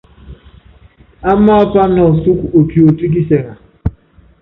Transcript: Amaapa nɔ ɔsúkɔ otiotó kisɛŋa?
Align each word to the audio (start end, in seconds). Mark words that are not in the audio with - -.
Amaapa 1.31 1.81
nɔ 1.93 2.03
ɔsúkɔ 2.11 2.45
otiotó 2.59 3.05
kisɛŋa? 3.13 3.53